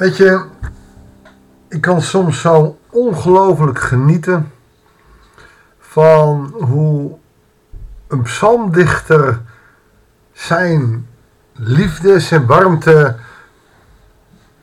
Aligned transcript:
Weet 0.00 0.16
je, 0.16 0.44
ik 1.68 1.80
kan 1.80 2.02
soms 2.02 2.40
zo 2.40 2.78
ongelooflijk 2.90 3.78
genieten 3.78 4.52
van 5.78 6.54
hoe 6.60 7.16
een 8.08 8.22
psalmdichter 8.22 9.40
zijn 10.32 11.06
liefde, 11.52 12.20
zijn 12.20 12.46
warmte 12.46 13.16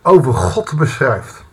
over 0.02 0.34
God 0.34 0.78
beschrijft. 0.78 1.44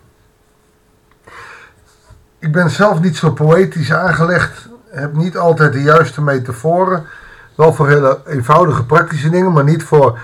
Ik 2.39 2.53
ben 2.53 2.71
zelf 2.71 3.01
niet 3.01 3.17
zo 3.17 3.31
poëtisch 3.31 3.93
aangelegd, 3.93 4.69
heb 4.89 5.15
niet 5.15 5.37
altijd 5.37 5.73
de 5.73 5.83
juiste 5.83 6.23
metaforen. 6.23 7.07
Wel 7.55 7.73
voor 7.73 7.89
hele 7.89 8.21
eenvoudige 8.27 8.85
praktische 8.85 9.31
dingen, 9.31 9.53
maar 9.53 9.65
niet 9.65 9.83
voor, 9.83 10.19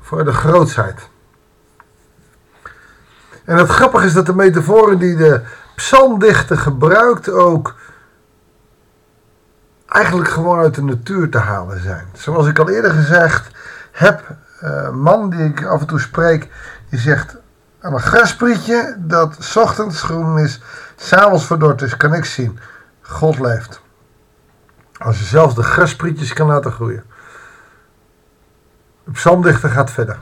voor 0.00 0.24
de 0.24 0.32
grootsheid. 0.32 1.10
En 3.44 3.56
het 3.56 3.68
grappige 3.68 4.06
is 4.06 4.12
dat 4.12 4.26
de 4.26 4.34
metaforen 4.34 4.98
die 4.98 5.16
de 5.16 5.40
psalmdichter 5.76 6.58
gebruikt 6.58 7.28
ook 7.30 7.74
eigenlijk 9.86 10.28
gewoon 10.28 10.58
uit 10.58 10.74
de 10.74 10.82
natuur 10.82 11.30
te 11.30 11.38
halen 11.38 11.80
zijn. 11.80 12.06
Zoals 12.12 12.46
ik 12.46 12.58
al 12.58 12.68
eerder 12.68 12.90
gezegd 12.90 13.50
heb, 13.92 14.36
een 14.60 14.84
eh, 14.84 14.90
man 14.90 15.30
die 15.30 15.44
ik 15.44 15.64
af 15.64 15.80
en 15.80 15.86
toe 15.86 16.00
spreek, 16.00 16.48
die 16.88 16.98
zegt 16.98 17.36
aan 17.80 17.94
een 17.94 18.00
grasprietje 18.00 18.96
dat 18.98 19.56
ochtends 19.56 20.02
groen 20.02 20.38
is, 20.38 20.60
s'avonds 20.96 21.46
verdord 21.46 21.82
is, 21.82 21.96
kan 21.96 22.14
ik 22.14 22.24
zien. 22.24 22.58
God 23.00 23.38
leeft. 23.38 23.80
Als 24.98 25.18
je 25.18 25.24
zelfs 25.24 25.54
de 25.54 25.62
grasprietjes 25.62 26.32
kan 26.32 26.46
laten 26.46 26.72
groeien. 26.72 27.04
De 29.04 29.10
psalmdichter 29.10 29.68
gaat 29.68 29.90
verder. 29.90 30.18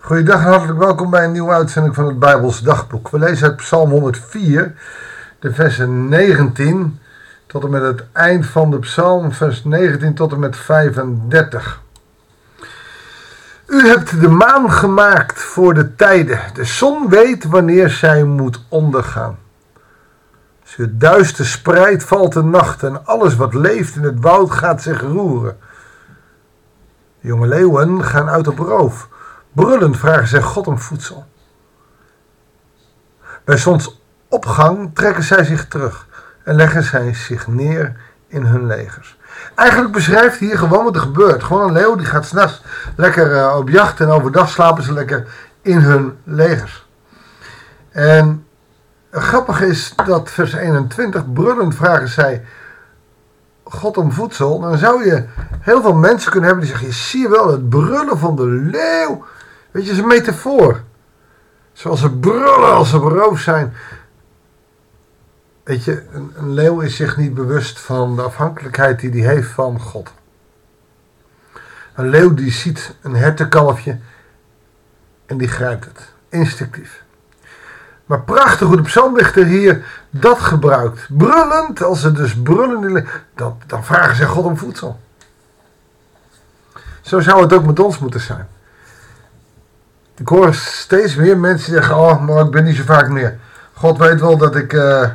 Goedendag 0.00 0.40
en 0.40 0.50
hartelijk 0.50 0.78
welkom 0.78 1.10
bij 1.10 1.24
een 1.24 1.32
nieuwe 1.32 1.52
uitzending 1.52 1.94
van 1.94 2.06
het 2.06 2.18
Bijbels 2.18 2.60
Dagboek. 2.60 3.08
We 3.08 3.18
lezen 3.18 3.48
uit 3.48 3.56
Psalm 3.56 3.90
104, 3.90 4.74
de 5.38 5.52
versen 5.52 6.08
19 6.08 7.00
tot 7.46 7.64
en 7.64 7.70
met 7.70 7.82
het 7.82 8.04
eind 8.12 8.46
van 8.46 8.70
de 8.70 8.78
psalm, 8.78 9.32
vers 9.32 9.64
19 9.64 10.14
tot 10.14 10.32
en 10.32 10.38
met 10.38 10.56
35. 10.56 11.82
U 13.66 13.86
hebt 13.88 14.20
de 14.20 14.28
maan 14.28 14.72
gemaakt 14.72 15.42
voor 15.42 15.74
de 15.74 15.94
tijden. 15.94 16.40
De 16.54 16.64
zon 16.64 17.08
weet 17.08 17.44
wanneer 17.44 17.90
zij 17.90 18.24
moet 18.24 18.64
ondergaan. 18.68 19.38
Als 20.62 20.76
u 20.76 20.82
het 20.82 21.00
duister 21.00 21.46
spreidt, 21.46 22.04
valt 22.04 22.32
de 22.32 22.42
nacht 22.42 22.82
en 22.82 23.06
alles 23.06 23.36
wat 23.36 23.54
leeft 23.54 23.96
in 23.96 24.02
het 24.02 24.20
woud 24.20 24.50
gaat 24.50 24.82
zich 24.82 25.00
roeren. 25.00 25.56
Jonge 27.20 27.46
leeuwen 27.46 28.04
gaan 28.04 28.28
uit 28.28 28.48
op 28.48 28.58
roof. 28.58 29.08
Brullend 29.52 29.96
vragen 29.96 30.28
zij 30.28 30.42
God 30.42 30.66
om 30.66 30.78
voedsel. 30.78 31.26
Bij 33.44 33.56
zonsopgang 33.56 34.90
trekken 34.94 35.22
zij 35.22 35.44
zich 35.44 35.68
terug 35.68 36.06
en 36.44 36.54
leggen 36.54 36.82
zij 36.82 37.14
zich 37.14 37.46
neer 37.46 37.96
in 38.26 38.44
hun 38.44 38.66
legers. 38.66 39.18
Eigenlijk 39.54 39.92
beschrijft 39.92 40.38
hier 40.38 40.58
gewoon 40.58 40.84
wat 40.84 40.94
er 40.94 41.00
gebeurt. 41.00 41.42
Gewoon 41.42 41.66
een 41.66 41.72
leeuw 41.72 41.96
die 41.96 42.06
gaat 42.06 42.26
s'nachts 42.26 42.62
lekker 42.96 43.32
uh, 43.32 43.56
op 43.56 43.68
jacht 43.68 44.00
en 44.00 44.08
overdag 44.08 44.48
slapen 44.48 44.82
ze 44.82 44.92
lekker 44.92 45.26
in 45.62 45.78
hun 45.78 46.18
legers. 46.24 46.86
En 47.90 48.46
grappig 49.10 49.60
is 49.60 49.92
dat 50.06 50.30
vers 50.30 50.52
21, 50.52 51.32
brullend 51.32 51.74
vragen 51.74 52.08
zij 52.08 52.44
God 53.64 53.96
om 53.96 54.12
voedsel. 54.12 54.60
Dan 54.60 54.78
zou 54.78 55.04
je 55.04 55.24
heel 55.60 55.82
veel 55.82 55.94
mensen 55.94 56.30
kunnen 56.30 56.48
hebben 56.48 56.66
die 56.66 56.76
zeggen, 56.76 56.92
je 56.92 57.02
zie 57.02 57.20
je 57.20 57.28
wel 57.28 57.48
het 57.48 57.68
brullen 57.68 58.18
van 58.18 58.36
de 58.36 58.46
leeuw. 58.46 59.24
Weet 59.78 59.86
je, 59.86 59.92
is 59.92 59.98
een 59.98 60.06
metafoor. 60.06 60.82
Zoals 61.72 62.00
ze 62.00 62.10
brullen 62.10 62.74
als 62.74 62.90
ze 62.90 62.98
beroofd 62.98 63.42
zijn. 63.42 63.74
Weet 65.62 65.84
je, 65.84 66.02
een, 66.12 66.32
een, 66.36 66.52
leeuw 66.52 66.80
is 66.80 66.96
zich 66.96 67.16
niet 67.16 67.34
bewust 67.34 67.80
van 67.80 68.16
de 68.16 68.22
afhankelijkheid 68.22 69.00
die 69.00 69.24
hij 69.24 69.34
heeft 69.34 69.50
van 69.50 69.80
God. 69.80 70.12
Een 71.94 72.08
leeuw 72.08 72.34
die 72.34 72.50
ziet 72.50 72.94
een 73.02 73.14
hertenkalfje 73.14 73.98
en 75.26 75.38
die 75.38 75.48
grijpt 75.48 75.84
het. 75.84 76.12
Instinctief. 76.28 77.02
Maar 78.06 78.20
prachtig 78.20 78.66
hoe 78.66 78.76
de 78.76 78.82
psalmdichter 78.82 79.44
hier 79.44 79.84
dat 80.10 80.38
gebruikt. 80.38 81.06
Brullend, 81.08 81.82
als 81.82 82.00
ze 82.00 82.12
dus 82.12 82.36
brullen, 82.36 83.06
dan, 83.34 83.58
dan 83.66 83.84
vragen 83.84 84.16
ze 84.16 84.26
God 84.26 84.44
om 84.44 84.56
voedsel. 84.56 85.00
Zo 87.00 87.20
zou 87.20 87.42
het 87.42 87.52
ook 87.52 87.66
met 87.66 87.80
ons 87.80 87.98
moeten 87.98 88.20
zijn. 88.20 88.48
Ik 90.18 90.28
hoor 90.28 90.54
steeds 90.54 91.14
meer 91.14 91.38
mensen 91.38 91.72
zeggen, 91.72 91.96
oh, 91.96 92.20
maar 92.26 92.44
ik 92.44 92.50
ben 92.50 92.64
niet 92.64 92.76
zo 92.76 92.82
vaak 92.84 93.08
meer. 93.08 93.38
God 93.72 93.98
weet 93.98 94.20
wel 94.20 94.36
dat 94.36 94.56
ik... 94.56 94.72
Uh, 94.72 95.08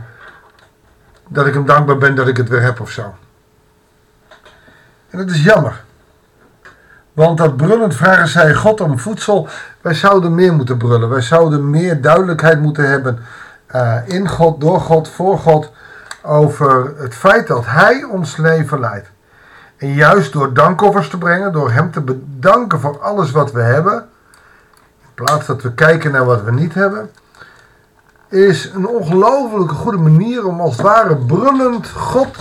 dat 1.27 1.47
ik 1.47 1.53
hem 1.53 1.65
dankbaar 1.65 1.97
ben 1.97 2.15
dat 2.15 2.27
ik 2.27 2.37
het 2.37 2.49
weer 2.49 2.61
heb 2.61 2.79
of 2.79 2.89
zo. 2.89 3.15
En 5.09 5.17
dat 5.17 5.29
is 5.29 5.43
jammer. 5.43 5.83
Want 7.13 7.37
dat 7.37 7.57
brullend 7.57 7.95
vragen 7.95 8.27
zij 8.27 8.53
God 8.53 8.81
om 8.81 8.99
voedsel. 8.99 9.47
Wij 9.81 9.93
zouden 9.93 10.35
meer 10.35 10.53
moeten 10.53 10.77
brullen. 10.77 11.09
Wij 11.09 11.21
zouden 11.21 11.69
meer 11.69 12.01
duidelijkheid 12.01 12.61
moeten 12.61 12.89
hebben 12.89 13.19
uh, 13.75 13.97
in 14.05 14.29
God, 14.29 14.61
door 14.61 14.81
God, 14.81 15.09
voor 15.09 15.39
God. 15.39 15.71
Over 16.21 16.93
het 16.97 17.15
feit 17.15 17.47
dat 17.47 17.65
Hij 17.65 18.03
ons 18.03 18.37
leven 18.37 18.79
leidt. 18.79 19.07
En 19.77 19.93
juist 19.93 20.33
door 20.33 20.53
dankoffers 20.53 21.09
te 21.09 21.17
brengen, 21.17 21.51
door 21.51 21.71
Hem 21.71 21.91
te 21.91 22.01
bedanken 22.01 22.79
voor 22.79 23.01
alles 23.01 23.31
wat 23.31 23.51
we 23.51 23.61
hebben. 23.61 24.09
Plaats 25.13 25.45
dat 25.45 25.61
we 25.61 25.73
kijken 25.73 26.11
naar 26.11 26.25
wat 26.25 26.43
we 26.43 26.51
niet 26.51 26.73
hebben 26.73 27.09
is 28.29 28.71
een 28.73 28.87
ongelofelijke 28.87 29.73
goede 29.73 29.97
manier 29.97 30.45
om 30.45 30.61
als 30.61 30.71
het 30.71 30.81
ware 30.81 31.15
brullend 31.15 31.89
God 31.89 32.37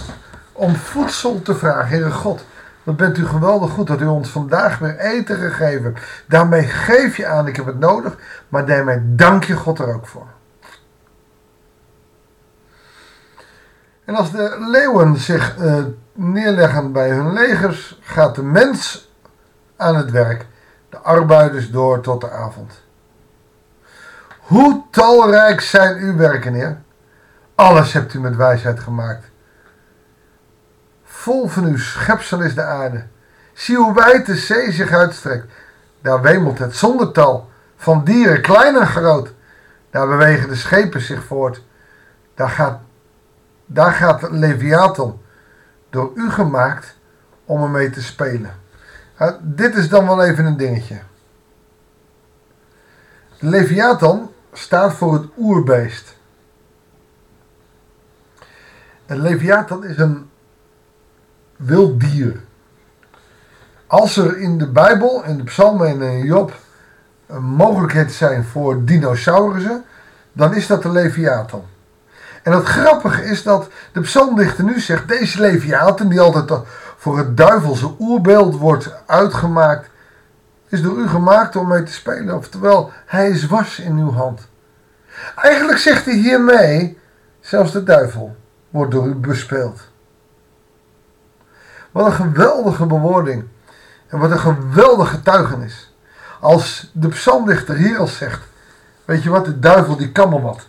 om 0.53 0.75
voedsel 0.75 1.43
te 1.43 1.55
vragen. 1.55 1.89
Heere 1.89 2.11
God, 2.11 2.45
wat 2.83 2.97
bent 2.97 3.19
u 3.19 3.27
geweldig 3.27 3.71
goed 3.71 3.87
dat 3.87 4.01
u 4.01 4.07
ons 4.07 4.29
vandaag 4.29 4.79
weer 4.79 4.99
eten 4.99 5.37
gegeven 5.37 5.83
hebt. 5.83 6.01
Daarmee 6.29 6.63
geef 6.63 7.17
je 7.17 7.27
aan, 7.27 7.47
ik 7.47 7.57
heb 7.57 7.67
het 7.67 7.79
nodig, 7.79 8.17
maar 8.49 8.67
daarmee 8.67 9.01
dank 9.03 9.45
je 9.45 9.57
God 9.57 9.79
er 9.79 9.95
ook 9.95 10.07
voor. 10.07 10.27
En 14.05 14.15
als 14.15 14.31
de 14.31 14.57
leeuwen 14.71 15.17
zich 15.17 15.59
uh, 15.59 15.85
neerleggen 16.13 16.93
bij 16.93 17.11
hun 17.11 17.33
legers, 17.33 17.99
gaat 18.01 18.35
de 18.35 18.43
mens 18.43 19.11
aan 19.77 19.97
het 19.97 20.11
werk, 20.11 20.47
de 20.93 20.99
arbeiders 20.99 21.71
door 21.71 22.01
tot 22.01 22.21
de 22.21 22.31
avond. 22.31 22.83
Hoe 24.41 24.83
talrijk 24.91 25.61
zijn 25.61 25.97
uw 25.97 26.17
werken, 26.17 26.55
Heer? 26.55 26.83
Alles 27.55 27.93
hebt 27.93 28.15
u 28.15 28.21
met 28.21 28.37
wijsheid 28.37 28.81
gemaakt. 28.81 29.31
Vol 31.05 31.49
van 31.49 31.65
uw 31.65 31.79
schepsel 31.79 32.41
is 32.41 32.55
de 32.55 32.63
aarde. 32.63 33.07
Zie 33.53 33.77
hoe 33.77 33.95
wijd 33.95 34.27
de 34.27 34.37
zee 34.37 34.73
zich 34.73 34.91
uitstrekt. 34.91 35.53
Daar 36.01 36.21
wemelt 36.23 36.59
het 36.59 36.77
zonder 36.77 37.13
tal 37.13 37.51
van 37.77 38.05
dieren, 38.05 38.43
klein 38.43 38.77
en 38.77 38.87
groot. 38.87 39.33
Daar 39.91 40.09
bewegen 40.09 40.49
de 40.49 40.57
schepen 40.57 41.01
zich 41.01 41.25
voort. 41.25 41.63
Daar 42.35 42.51
gaat, 42.51 42.81
daar 43.67 43.93
gaat 43.93 44.31
Leviathan, 44.31 45.21
door 45.91 46.11
u 46.15 46.31
gemaakt, 46.31 46.97
om 47.45 47.63
ermee 47.63 47.91
te 47.91 48.03
spelen. 48.03 48.61
Dit 49.41 49.75
is 49.75 49.89
dan 49.89 50.07
wel 50.07 50.23
even 50.23 50.45
een 50.45 50.57
dingetje. 50.57 51.01
De 53.39 53.49
Leviathan 53.49 54.31
staat 54.53 54.93
voor 54.93 55.13
het 55.13 55.27
oerbeest. 55.39 56.17
Een 59.07 59.21
leviathan 59.21 59.85
is 59.85 59.99
een 59.99 60.31
wild 61.57 62.01
dier. 62.01 62.41
Als 63.87 64.17
er 64.17 64.39
in 64.39 64.59
de 64.59 64.69
Bijbel, 64.69 65.25
in 65.25 65.37
de 65.37 65.45
psalmen 65.45 65.87
en 65.87 66.01
in 66.01 66.25
Job 66.25 66.53
een 67.27 67.43
mogelijkheid 67.43 68.13
zijn 68.13 68.45
voor 68.45 68.85
dinosaurussen, 68.85 69.85
dan 70.33 70.55
is 70.55 70.67
dat 70.67 70.83
de 70.83 70.91
leviathan. 70.91 71.65
En 72.43 72.53
het 72.53 72.65
grappige 72.65 73.25
is 73.25 73.43
dat 73.43 73.69
de 73.93 74.01
psalmdichter 74.01 74.65
nu 74.65 74.81
zegt, 74.81 75.09
deze 75.09 75.41
leviathan 75.41 76.09
die 76.09 76.21
altijd 76.21 76.49
voor 77.03 77.19
het 77.19 77.37
duivelse 77.37 77.95
oerbeeld 77.99 78.57
wordt 78.57 78.95
uitgemaakt, 79.07 79.91
is 80.69 80.83
door 80.83 80.97
u 80.97 81.09
gemaakt 81.09 81.57
om 81.57 81.69
mee 81.69 81.83
te 81.83 81.93
spelen. 81.93 82.37
Oftewel, 82.37 82.93
hij 83.07 83.31
is 83.31 83.47
was 83.47 83.79
in 83.79 83.97
uw 83.97 84.13
hand. 84.13 84.49
Eigenlijk 85.37 85.79
zegt 85.79 86.05
hij 86.05 86.15
hiermee, 86.15 86.99
zelfs 87.41 87.73
de 87.73 87.83
duivel 87.83 88.37
wordt 88.71 88.93
door 88.93 89.07
u 89.07 89.15
bespeeld. 89.15 89.81
Wat 91.91 92.07
een 92.07 92.13
geweldige 92.13 92.87
bewoording. 92.87 93.45
En 94.07 94.19
wat 94.19 94.31
een 94.31 94.39
geweldige 94.39 95.15
getuigenis. 95.15 95.95
Als 96.41 96.91
de 96.93 97.09
psalmdichter 97.09 97.77
hier 97.77 97.99
al 97.99 98.07
zegt, 98.07 98.43
weet 99.05 99.23
je 99.23 99.31
wat, 99.31 99.45
de 99.45 99.59
duivel 99.59 99.97
die 99.97 100.13
kan 100.13 100.43
wat. 100.43 100.69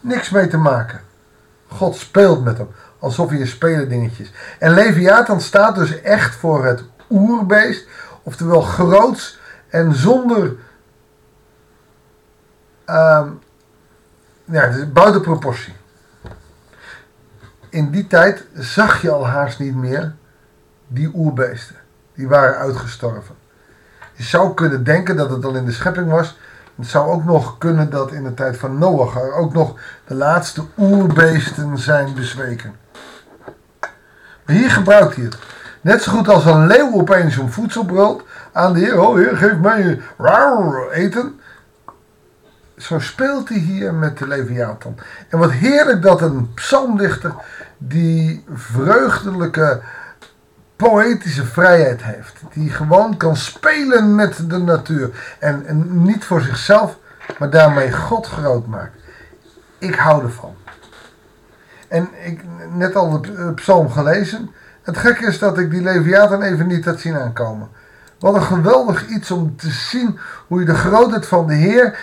Niks 0.00 0.30
mee 0.30 0.48
te 0.48 0.58
maken. 0.58 1.00
God 1.74 1.96
speelt 1.96 2.44
met 2.44 2.58
hem, 2.58 2.68
alsof 2.98 3.30
hij 3.30 3.40
een 3.40 3.46
spelen 3.46 3.88
dingetjes. 3.88 4.32
En 4.58 4.72
Leviathan 4.72 5.40
staat 5.40 5.74
dus 5.74 6.00
echt 6.00 6.34
voor 6.34 6.64
het 6.64 6.84
oerbeest, 7.10 7.86
oftewel 8.22 8.60
groots 8.60 9.38
en 9.68 9.94
zonder 9.94 10.56
ehm, 12.84 13.28
ja, 14.44 14.60
het 14.60 14.76
is 14.76 14.92
buiten 14.92 15.20
proportie. 15.20 15.74
In 17.68 17.90
die 17.90 18.06
tijd 18.06 18.46
zag 18.54 19.02
je 19.02 19.10
al 19.10 19.26
haast 19.26 19.58
niet 19.58 19.74
meer 19.74 20.14
die 20.86 21.10
oerbeesten. 21.14 21.76
Die 22.14 22.28
waren 22.28 22.58
uitgestorven. 22.58 23.34
Je 24.12 24.22
zou 24.22 24.54
kunnen 24.54 24.84
denken 24.84 25.16
dat 25.16 25.30
het 25.30 25.44
al 25.44 25.54
in 25.54 25.64
de 25.64 25.72
schepping 25.72 26.10
was. 26.10 26.38
Het 26.76 26.86
zou 26.86 27.10
ook 27.10 27.24
nog 27.24 27.58
kunnen 27.58 27.90
dat 27.90 28.12
in 28.12 28.24
de 28.24 28.34
tijd 28.34 28.56
van 28.56 28.78
Noach 28.78 29.16
er 29.16 29.32
ook 29.32 29.52
nog 29.52 29.74
de 30.06 30.14
laatste 30.14 30.64
oerbeesten 30.78 31.78
zijn 31.78 32.14
bezweken. 32.14 32.74
Maar 34.44 34.56
hier 34.56 34.70
gebruikt 34.70 35.16
hij 35.16 35.24
het. 35.24 35.38
Net 35.80 36.02
zo 36.02 36.12
goed 36.12 36.28
als 36.28 36.44
een 36.44 36.66
leeuw 36.66 36.92
opeens 36.92 37.38
om 37.38 37.50
voedsel 37.50 37.84
brult 37.84 38.22
aan 38.52 38.72
de 38.72 38.78
Heer. 38.78 39.00
Oh 39.00 39.16
Heer, 39.16 39.36
geef 39.36 39.56
mij 39.56 40.00
rauw 40.18 40.90
eten. 40.90 41.40
Zo 42.76 42.98
speelt 42.98 43.48
hij 43.48 43.58
hier 43.58 43.94
met 43.94 44.18
de 44.18 44.26
Leviathan. 44.26 44.98
En 45.28 45.38
wat 45.38 45.50
heerlijk 45.50 46.02
dat 46.02 46.20
een 46.20 46.54
psalmdichter 46.54 47.34
die 47.78 48.44
vreugdelijke 48.54 49.80
poëtische 50.76 51.44
vrijheid 51.44 52.02
heeft. 52.02 52.40
Die 52.52 52.70
gewoon 52.70 53.16
kan 53.16 53.36
spelen 53.36 54.14
met 54.14 54.50
de 54.50 54.58
natuur. 54.58 55.36
En, 55.38 55.64
niet 56.04 56.24
voor 56.24 56.40
zichzelf, 56.40 56.98
maar 57.38 57.50
daarmee 57.50 57.92
God 57.92 58.26
groot 58.26 58.66
maakt. 58.66 58.96
Ik 59.78 59.94
hou 59.94 60.22
ervan. 60.22 60.54
En 61.88 62.08
ik 62.24 62.40
net 62.72 62.94
al 62.94 63.20
de 63.20 63.52
psalm 63.54 63.90
gelezen. 63.90 64.50
Het 64.82 64.96
gekke 64.96 65.26
is 65.26 65.38
dat 65.38 65.58
ik 65.58 65.70
die 65.70 65.82
Leviathan 65.82 66.42
even 66.42 66.66
niet 66.66 66.84
had 66.84 67.00
zien 67.00 67.16
aankomen. 67.16 67.68
Wat 68.18 68.34
een 68.34 68.42
geweldig 68.42 69.06
iets 69.06 69.30
om 69.30 69.56
te 69.56 69.70
zien 69.70 70.18
hoe 70.46 70.60
je 70.60 70.66
de 70.66 70.74
grootheid 70.74 71.26
van 71.26 71.46
de 71.46 71.54
Heer 71.54 71.98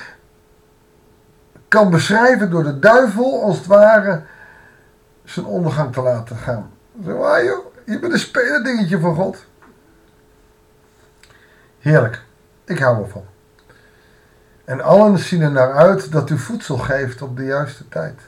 kan 1.67 1.89
beschrijven 1.89 2.49
door 2.49 2.63
de 2.63 2.79
duivel 2.79 3.43
als 3.43 3.57
het 3.57 3.65
ware 3.65 4.21
zijn 5.23 5.45
ondergang 5.45 5.93
te 5.93 6.01
laten 6.01 6.35
gaan. 6.35 6.69
Zo, 7.05 7.21
ah 7.21 7.43
joh, 7.43 7.70
je 7.85 7.99
bent 7.99 8.13
een 8.13 8.19
spelerdingetje 8.19 8.99
van 8.99 9.15
God. 9.15 9.45
Heerlijk, 11.79 12.21
ik 12.65 12.79
hou 12.79 13.03
ervan. 13.03 13.25
En 14.65 14.81
allen 14.81 15.19
zien 15.19 15.41
er 15.41 15.51
naar 15.51 15.73
uit 15.73 16.11
dat 16.11 16.29
u 16.29 16.37
voedsel 16.37 16.77
geeft 16.77 17.21
op 17.21 17.37
de 17.37 17.43
juiste 17.43 17.87
tijd. 17.87 18.19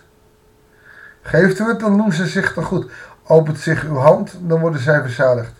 Geeft 1.21 1.59
u 1.59 1.67
het, 1.67 1.79
dan 1.79 1.97
doen 1.97 2.13
ze 2.13 2.27
zich 2.27 2.53
toch 2.53 2.65
goed. 2.65 2.91
Opent 3.23 3.59
zich 3.59 3.83
uw 3.83 3.97
hand, 3.97 4.35
dan 4.39 4.59
worden 4.59 4.81
zij 4.81 5.01
verzadigd. 5.01 5.53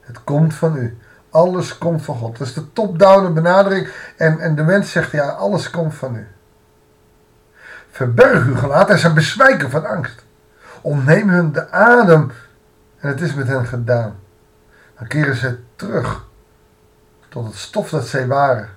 Het 0.00 0.24
komt 0.24 0.54
van 0.54 0.76
u. 0.76 0.98
Alles 1.30 1.78
komt 1.78 2.02
van 2.02 2.16
God. 2.16 2.38
Dat 2.38 2.46
is 2.46 2.54
de 2.54 2.72
top-down 2.72 3.32
benadering. 3.32 3.88
En, 4.16 4.38
en 4.40 4.54
de 4.54 4.62
mens 4.62 4.90
zegt, 4.90 5.10
ja, 5.10 5.28
alles 5.28 5.70
komt 5.70 5.94
van 5.94 6.16
u. 6.16 6.26
Verberg 7.90 8.46
uw 8.46 8.56
gelaat 8.56 8.90
en 8.90 8.98
ze 8.98 9.12
bezwijken 9.12 9.70
van 9.70 9.86
angst. 9.86 10.24
Ontneem 10.80 11.28
hun 11.28 11.52
de 11.52 11.70
adem 11.70 12.32
en 13.02 13.08
het 13.08 13.20
is 13.20 13.34
met 13.34 13.46
hen 13.46 13.66
gedaan. 13.66 14.18
Dan 14.98 15.06
keren 15.06 15.36
ze 15.36 15.58
terug 15.76 16.24
tot 17.28 17.46
het 17.46 17.56
stof 17.56 17.90
dat 17.90 18.06
zij 18.06 18.26
waren. 18.26 18.68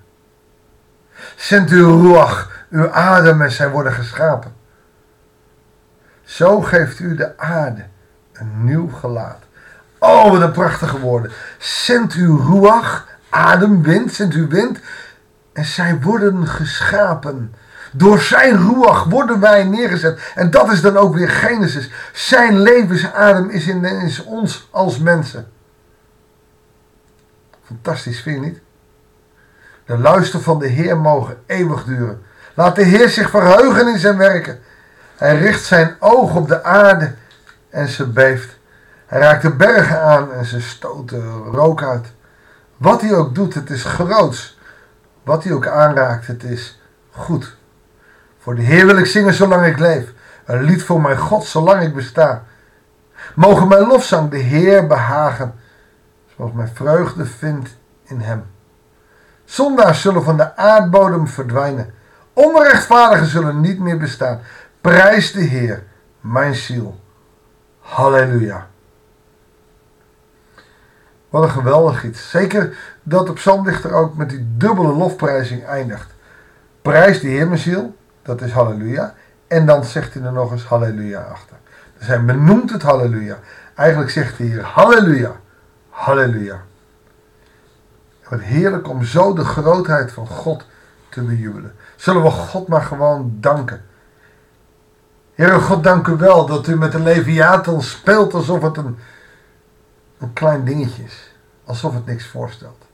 Zend 1.35 1.69
uw 1.69 2.19
uw 2.69 2.91
adem 2.91 3.41
en 3.41 3.51
zij 3.51 3.69
worden 3.69 3.93
geschapen. 3.93 4.55
Zo 6.23 6.61
geeft 6.61 6.99
u 6.99 7.15
de 7.15 7.37
aarde 7.37 7.85
een 8.33 8.65
nieuw 8.65 8.89
gelaat. 8.89 9.43
Oh, 9.99 10.31
wat 10.31 10.41
een 10.41 10.51
prachtige 10.51 10.99
woorden. 10.99 11.31
Zend 11.59 12.13
uw 12.13 12.71
adem, 13.29 13.81
wind, 13.81 14.13
zend 14.13 14.33
uw 14.33 14.47
wind. 14.47 14.79
En 15.53 15.65
zij 15.65 15.99
worden 16.01 16.47
geschapen. 16.47 17.55
Door 17.91 18.19
zijn 18.19 18.57
ruach 18.57 19.03
worden 19.03 19.39
wij 19.39 19.63
neergezet. 19.63 20.31
En 20.35 20.51
dat 20.51 20.71
is 20.71 20.81
dan 20.81 20.97
ook 20.97 21.15
weer 21.15 21.29
Genesis. 21.29 21.89
Zijn 22.13 22.59
levensadem 22.59 23.49
is 23.49 23.67
in 23.67 23.85
is 23.85 24.23
ons 24.23 24.67
als 24.71 24.99
mensen. 24.99 25.47
Fantastisch, 27.63 28.21
vind 28.21 28.35
je 28.35 28.49
niet? 28.49 28.59
De 29.85 29.97
luister 29.97 30.41
van 30.41 30.59
de 30.59 30.67
Heer 30.67 30.97
mogen 30.97 31.37
eeuwig 31.45 31.83
duren. 31.83 32.21
Laat 32.53 32.75
de 32.75 32.83
Heer 32.83 33.09
zich 33.09 33.29
verheugen 33.29 33.87
in 33.87 33.99
zijn 33.99 34.17
werken. 34.17 34.59
Hij 35.15 35.37
richt 35.37 35.63
zijn 35.63 35.95
oog 35.99 36.35
op 36.35 36.47
de 36.47 36.63
aarde 36.63 37.13
en 37.69 37.87
ze 37.87 38.07
beeft. 38.07 38.57
Hij 39.05 39.19
raakt 39.19 39.41
de 39.41 39.51
bergen 39.51 40.01
aan 40.01 40.33
en 40.33 40.45
ze 40.45 40.61
stoten 40.61 41.43
rook 41.43 41.83
uit. 41.83 42.07
Wat 42.77 43.01
hij 43.01 43.13
ook 43.13 43.35
doet, 43.35 43.53
het 43.53 43.69
is 43.69 43.83
groots. 43.83 44.59
Wat 45.23 45.43
hij 45.43 45.53
ook 45.53 45.67
aanraakt, 45.67 46.27
het 46.27 46.43
is 46.43 46.79
goed. 47.11 47.55
Voor 48.45 48.55
de 48.55 48.61
Heer 48.61 48.85
wil 48.85 48.97
ik 48.97 49.05
zingen 49.05 49.33
zolang 49.33 49.65
ik 49.65 49.79
leef. 49.79 50.13
Een 50.45 50.63
lied 50.63 50.83
voor 50.83 51.01
mijn 51.01 51.17
God 51.17 51.43
zolang 51.45 51.81
ik 51.81 51.95
besta. 51.95 52.43
Mogen 53.35 53.67
mijn 53.67 53.87
lofzang 53.87 54.29
de 54.29 54.37
Heer 54.37 54.87
behagen, 54.87 55.55
zoals 56.35 56.51
mijn 56.51 56.69
vreugde 56.73 57.25
vindt 57.25 57.77
in 58.03 58.19
Hem. 58.19 58.45
Zondaars 59.45 60.01
zullen 60.01 60.23
van 60.23 60.37
de 60.37 60.55
aardbodem 60.55 61.27
verdwijnen. 61.27 61.93
Onrechtvaardigen 62.33 63.27
zullen 63.27 63.59
niet 63.59 63.79
meer 63.79 63.97
bestaan. 63.97 64.39
Prijs 64.81 65.31
de 65.31 65.41
Heer, 65.41 65.83
mijn 66.21 66.55
ziel. 66.55 66.99
Halleluja. 67.79 68.67
Wat 71.29 71.43
een 71.43 71.49
geweldig 71.49 72.03
iets. 72.03 72.29
Zeker 72.29 72.77
dat 73.03 73.27
de 73.27 73.33
psalmdichter 73.33 73.93
ook 73.93 74.15
met 74.15 74.29
die 74.29 74.47
dubbele 74.57 74.93
lofprijzing 74.93 75.65
eindigt. 75.65 76.13
Prijs 76.81 77.19
de 77.19 77.27
Heer, 77.27 77.47
mijn 77.47 77.59
ziel 77.59 77.95
dat 78.25 78.41
is 78.41 78.51
halleluja. 78.51 79.13
En 79.47 79.65
dan 79.65 79.83
zegt 79.83 80.13
hij 80.13 80.23
er 80.23 80.31
nog 80.31 80.51
eens 80.51 80.65
halleluja 80.65 81.21
achter. 81.21 81.57
Dus 81.97 82.07
hij 82.07 82.25
benoemt 82.25 82.71
het 82.71 82.81
halleluja. 82.81 83.39
Eigenlijk 83.75 84.11
zegt 84.11 84.37
hij 84.37 84.47
hier 84.47 84.63
halleluja, 84.63 85.35
halleluja. 85.89 86.61
Wat 88.29 88.39
heerlijk 88.39 88.87
om 88.87 89.03
zo 89.03 89.33
de 89.33 89.43
grootheid 89.43 90.11
van 90.11 90.27
God 90.27 90.65
te 91.09 91.21
bejubelen. 91.21 91.75
Zullen 91.95 92.23
we 92.23 92.29
God 92.29 92.67
maar 92.67 92.81
gewoon 92.81 93.37
danken. 93.39 93.85
Heere 95.33 95.59
God, 95.59 95.83
dank 95.83 96.07
u 96.07 96.15
wel 96.15 96.45
dat 96.45 96.67
u 96.67 96.77
met 96.77 96.91
de 96.91 96.99
Leviathan 96.99 97.81
speelt 97.81 98.33
alsof 98.33 98.61
het 98.61 98.77
een, 98.77 98.97
een 100.17 100.33
klein 100.33 100.65
dingetje 100.65 101.03
is. 101.03 101.31
Alsof 101.65 101.93
het 101.93 102.05
niks 102.05 102.27
voorstelt. 102.27 102.85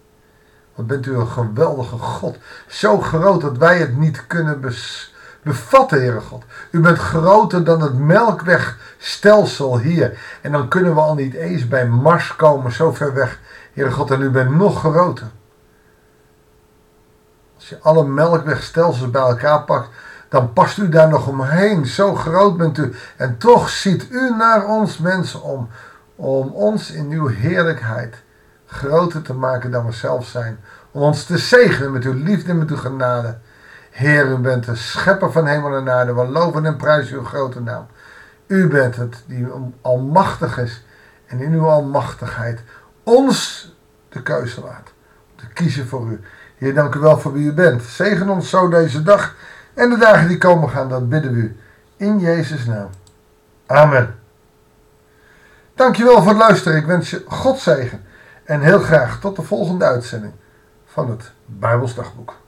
Wat 0.75 0.87
bent 0.87 1.05
u 1.05 1.15
een 1.15 1.27
geweldige 1.27 1.97
God. 1.97 2.37
Zo 2.67 3.01
groot 3.01 3.41
dat 3.41 3.57
wij 3.57 3.77
het 3.77 3.97
niet 3.97 4.27
kunnen 4.27 4.61
bes 4.61 5.10
bevatten, 5.43 5.99
Heere 5.99 6.21
God. 6.21 6.43
U 6.71 6.79
bent 6.79 6.97
groter 6.97 7.63
dan 7.63 7.81
het 7.81 7.97
melkwegstelsel 7.97 9.79
hier. 9.79 10.19
En 10.41 10.51
dan 10.51 10.67
kunnen 10.67 10.93
we 10.93 11.01
al 11.01 11.15
niet 11.15 11.33
eens 11.33 11.67
bij 11.67 11.87
Mars 11.87 12.35
komen, 12.35 12.71
zo 12.71 12.91
ver 12.91 13.13
weg, 13.13 13.39
Heere 13.73 13.91
God. 13.91 14.11
En 14.11 14.21
u 14.21 14.29
bent 14.29 14.55
nog 14.55 14.79
groter. 14.79 15.27
Als 17.55 17.69
je 17.69 17.79
alle 17.81 18.05
melkwegstelsels 18.05 19.09
bij 19.09 19.21
elkaar 19.21 19.63
pakt, 19.63 19.89
dan 20.29 20.53
past 20.53 20.77
u 20.77 20.89
daar 20.89 21.09
nog 21.09 21.27
omheen. 21.27 21.85
Zo 21.85 22.15
groot 22.15 22.57
bent 22.57 22.77
u. 22.77 22.93
En 23.15 23.37
toch 23.37 23.69
ziet 23.69 24.07
u 24.11 24.35
naar 24.35 24.65
ons 24.65 24.97
mensen 24.97 25.41
om. 25.41 25.69
Om 26.15 26.47
ons 26.47 26.91
in 26.91 27.09
uw 27.11 27.27
heerlijkheid 27.27 28.23
groter 28.65 29.21
te 29.21 29.33
maken 29.33 29.71
dan 29.71 29.85
we 29.85 29.91
zelf 29.91 30.25
zijn. 30.25 30.59
Om 30.91 31.01
ons 31.01 31.23
te 31.23 31.37
zegenen 31.37 31.91
met 31.91 32.03
uw 32.03 32.13
liefde 32.13 32.51
en 32.51 32.57
met 32.57 32.69
uw 32.69 32.77
genade. 32.77 33.37
Heer, 33.91 34.27
u 34.27 34.35
bent 34.35 34.65
de 34.65 34.75
schepper 34.75 35.31
van 35.31 35.47
hemel 35.47 35.75
en 35.75 35.89
aarde. 35.89 36.13
We 36.13 36.27
loven 36.27 36.65
en 36.65 36.75
prijzen 36.75 37.17
uw 37.17 37.23
grote 37.23 37.61
naam. 37.61 37.87
U 38.47 38.67
bent 38.67 38.95
het 38.95 39.23
die 39.25 39.47
almachtig 39.81 40.57
is. 40.57 40.83
En 41.25 41.39
in 41.39 41.53
uw 41.53 41.67
almachtigheid 41.67 42.63
ons 43.03 43.69
de 44.09 44.23
keuze 44.23 44.61
laat. 44.61 44.91
Te 45.35 45.47
kiezen 45.47 45.87
voor 45.87 46.07
u. 46.07 46.21
Heer, 46.57 46.73
dank 46.73 46.95
u 46.95 46.99
wel 46.99 47.19
voor 47.19 47.33
wie 47.33 47.45
u 47.45 47.53
bent. 47.53 47.83
Zegen 47.83 48.29
ons 48.29 48.49
zo 48.49 48.69
deze 48.69 49.03
dag. 49.03 49.35
En 49.73 49.89
de 49.89 49.97
dagen 49.97 50.27
die 50.27 50.37
komen 50.37 50.69
gaan, 50.69 50.89
dat 50.89 51.09
bidden 51.09 51.33
we 51.33 51.37
u. 51.37 51.59
In 51.97 52.19
Jezus' 52.19 52.65
naam. 52.65 52.89
Amen. 53.65 54.15
Dankjewel 55.75 56.17
voor 56.17 56.29
het 56.29 56.37
luisteren. 56.37 56.77
Ik 56.77 56.85
wens 56.85 57.09
je 57.09 57.23
God 57.27 57.59
zegen. 57.59 58.03
En 58.43 58.61
heel 58.61 58.79
graag 58.79 59.19
tot 59.19 59.35
de 59.35 59.41
volgende 59.41 59.85
uitzending 59.85 60.33
van 60.85 61.09
het 61.09 61.31
Bijbelsdagboek. 61.45 62.40